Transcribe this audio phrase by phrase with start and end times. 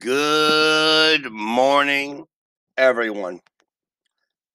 [0.00, 2.24] Good morning,
[2.76, 3.40] everyone.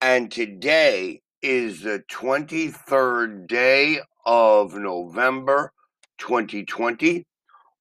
[0.00, 5.72] And today is the 23rd day of November
[6.18, 7.24] 2020.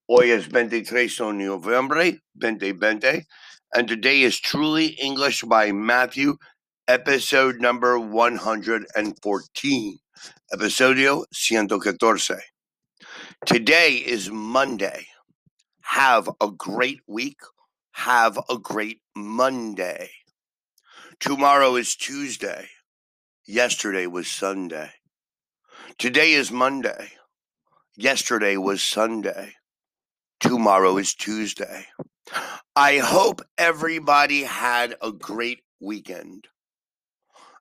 [0.08, 3.26] Hoy es 23 de noviembre 2020.
[3.74, 6.38] And today is Truly English by Matthew,
[6.88, 9.98] episode number 114.
[10.54, 12.38] Episodio 114.
[13.46, 15.08] Today is Monday.
[15.90, 17.42] Have a great week.
[17.94, 20.12] Have a great Monday.
[21.20, 22.70] Tomorrow is Tuesday.
[23.48, 24.92] Yesterday was Sunday.
[25.98, 27.14] Today is Monday.
[27.98, 29.56] Yesterday was Sunday.
[30.40, 31.88] Tomorrow is Tuesday.
[32.76, 36.50] I hope everybody had a great weekend.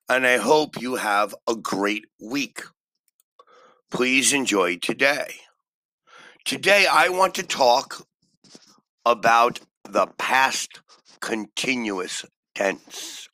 [0.07, 2.61] And I hope you have a great week.
[3.89, 5.33] Please enjoy today.
[6.45, 8.07] Today, I want to talk
[9.05, 10.81] about the past
[11.19, 13.29] continuous tense.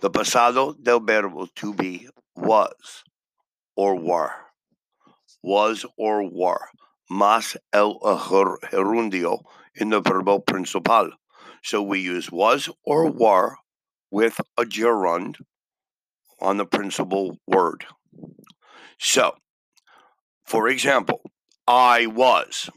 [0.00, 3.04] The pasado del verbo to be was
[3.76, 4.32] or were.
[5.42, 6.68] Was or were.
[7.10, 9.42] Más el gerundio
[9.74, 11.10] in the verbo principal.
[11.62, 13.56] So we use was or were
[14.10, 15.36] with a gerund
[16.40, 17.86] on the principal word.
[18.98, 19.36] So,
[20.44, 21.22] for example,
[21.66, 22.68] I was.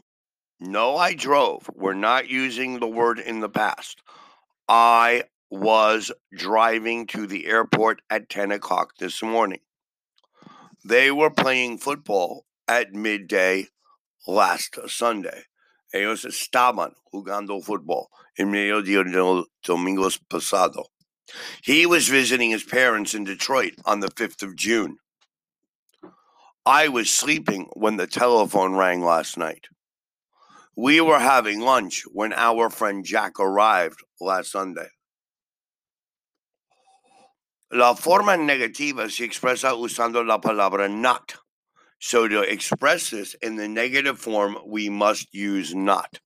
[0.58, 1.68] No, I drove.
[1.74, 4.00] We're not using the word in the past.
[4.68, 9.60] I was driving to the airport at 10 o'clock this morning.
[10.84, 13.68] They were playing football at midday
[14.26, 15.44] last Sunday.
[15.94, 18.06] Ellos estaban jugando fútbol
[18.38, 20.86] en medio de domingos pasado.
[21.62, 24.98] He was visiting his parents in Detroit on the 5th of June.
[26.64, 29.66] I was sleeping when the telephone rang last night.
[30.76, 34.88] We were having lunch when our friend Jack arrived last Sunday.
[37.72, 41.36] La forma negativa se expresa usando la palabra not.
[41.98, 46.20] So to express this in the negative form, we must use not.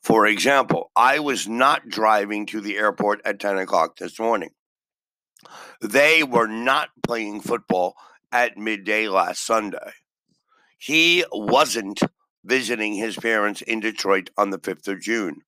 [0.00, 4.50] For example, I was not driving to the airport at 10 o'clock this morning.
[5.80, 7.94] They were not playing football
[8.30, 9.92] at midday last Sunday.
[10.78, 12.00] He wasn't
[12.44, 15.40] visiting his parents in Detroit on the 5th of June.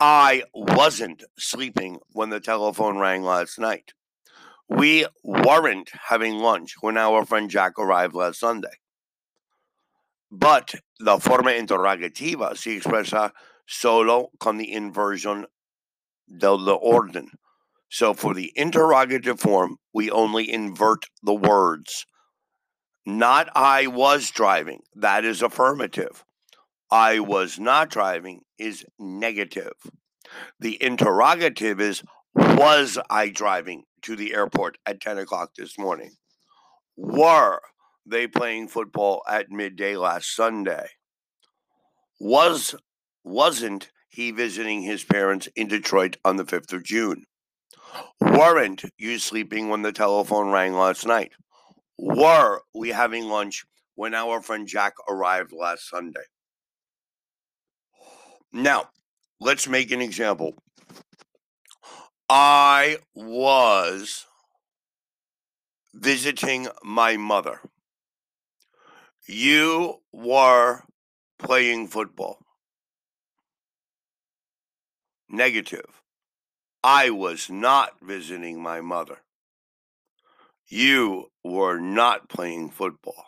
[0.00, 3.92] I wasn't sleeping when the telephone rang last night.
[4.68, 8.78] We weren't having lunch when our friend Jack arrived last Sunday.
[10.30, 13.32] But la forma interrogativa se expresa
[13.66, 15.46] solo con the inversion
[16.38, 17.30] del orden.
[17.88, 22.06] So for the interrogative form, we only invert the words.
[23.06, 24.80] Not I was driving.
[24.94, 26.24] That is affirmative.
[26.90, 29.72] I was not driving is negative.
[30.58, 32.02] The interrogative is
[32.34, 36.12] Was I driving to the airport at 10 o'clock this morning?
[36.96, 37.60] Were
[38.06, 40.88] they playing football at midday last Sunday?
[42.20, 42.74] Was
[43.24, 47.24] wasn't he visiting his parents in Detroit on the 5th of June?
[48.20, 51.32] Weren't you sleeping when the telephone rang last night?
[51.98, 56.24] Were we having lunch when our friend Jack arrived last Sunday?
[58.52, 58.90] Now,
[59.40, 60.54] let's make an example.
[62.28, 64.26] I was
[65.92, 67.60] visiting my mother.
[69.26, 70.82] You were
[71.38, 72.38] playing football.
[75.28, 76.02] Negative.
[76.82, 79.18] I was not visiting my mother.
[80.66, 83.26] You were not playing football.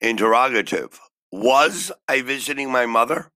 [0.00, 1.00] Interrogative
[1.32, 3.30] Was I visiting my mother?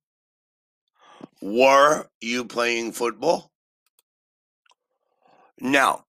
[1.40, 3.50] Were you playing football?
[5.60, 6.04] Now,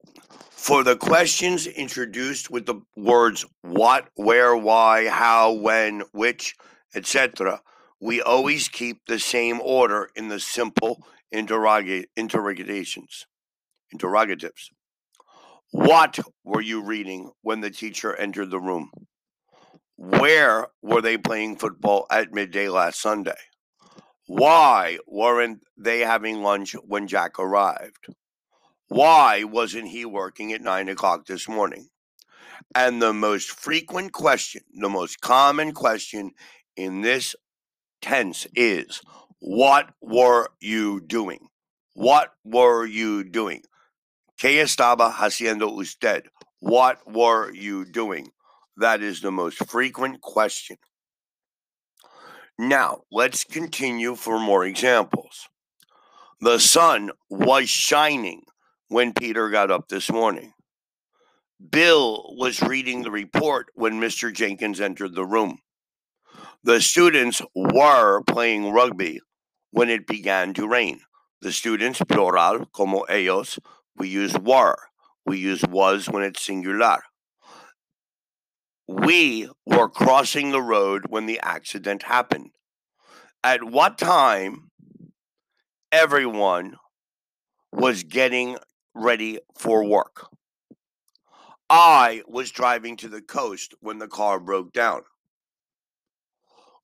[0.49, 6.55] for the questions introduced with the words what, where, why, how, when, which,
[6.95, 7.61] etc.,
[8.01, 13.25] we always keep the same order in the simple interrogations,
[13.91, 14.71] interrogatives.
[15.77, 18.91] What were you reading when the teacher entered the room?
[19.97, 23.35] Where were they playing football at midday last Sunday?
[24.25, 28.07] Why weren't they having lunch when Jack arrived?
[28.87, 31.89] Why wasn't he working at nine o'clock this morning?
[32.73, 36.31] And the most frequent question, the most common question
[36.77, 37.35] in this
[38.01, 39.01] tense is
[39.39, 41.49] What were you doing?
[41.95, 43.63] What were you doing?
[44.37, 46.23] ¿Qué estaba haciendo usted?
[46.59, 48.31] What were you doing?
[48.75, 50.77] That is the most frequent question.
[52.57, 55.47] Now, let's continue for more examples.
[56.41, 58.43] The sun was shining
[58.89, 60.53] when Peter got up this morning.
[61.71, 64.33] Bill was reading the report when Mr.
[64.33, 65.59] Jenkins entered the room.
[66.63, 69.21] The students were playing rugby
[69.71, 70.99] when it began to rain.
[71.41, 73.59] The students, plural, como ellos,
[73.97, 74.77] we use were.
[75.25, 76.99] We use was when it's singular.
[78.87, 82.51] We were crossing the road when the accident happened.
[83.43, 84.69] At what time
[85.91, 86.75] everyone
[87.71, 88.57] was getting
[88.93, 90.27] ready for work?
[91.69, 95.01] I was driving to the coast when the car broke down.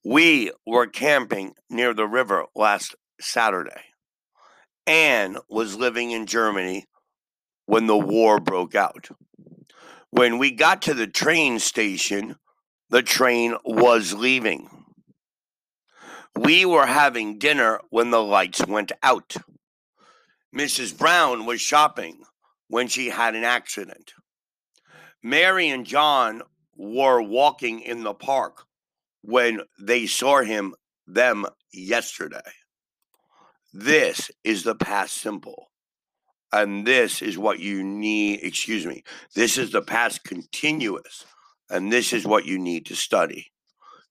[0.04, 3.82] We were camping near the river last Saturday.
[4.88, 6.86] Anne was living in Germany
[7.72, 9.08] when the war broke out.
[10.10, 12.36] When we got to the train station,
[12.90, 14.68] the train was leaving.
[16.36, 19.38] We were having dinner when the lights went out.
[20.54, 20.98] Mrs.
[20.98, 22.24] Brown was shopping
[22.68, 24.16] when she had an accident.
[25.24, 26.42] Mary and John
[26.76, 28.66] were walking in the park
[29.22, 30.76] when they saw him
[31.08, 32.52] them yesterday.
[33.72, 35.71] This is the past simple.
[36.54, 39.04] And this is what you need, excuse me,
[39.36, 41.26] this is the past continuous.
[41.70, 43.52] And this is what you need to study.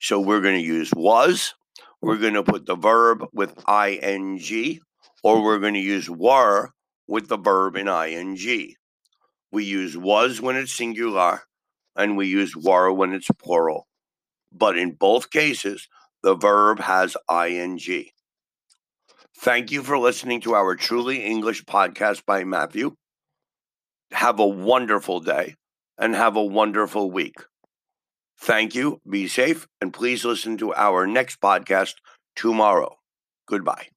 [0.00, 1.54] So we're going to use was,
[2.00, 4.80] we're going to put the verb with ing,
[5.22, 6.70] or we're going to use were
[7.06, 8.74] with the verb in ing.
[9.52, 11.42] We use was when it's singular,
[11.94, 13.86] and we use were when it's plural.
[14.50, 15.88] But in both cases,
[16.22, 17.78] the verb has ing.
[19.40, 22.96] Thank you for listening to our Truly English podcast by Matthew.
[24.12, 25.54] Have a wonderful day
[25.96, 27.36] and have a wonderful week.
[28.38, 29.00] Thank you.
[29.08, 31.94] Be safe and please listen to our next podcast
[32.36, 32.98] tomorrow.
[33.48, 33.88] Goodbye.